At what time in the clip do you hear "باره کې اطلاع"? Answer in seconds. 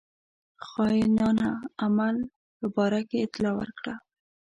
2.75-3.53